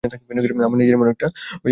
[0.03, 1.29] আমার নিজের এমন একটা ভিডিও
[1.57, 1.69] আছে।